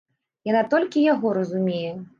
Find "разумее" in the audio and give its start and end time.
1.41-1.93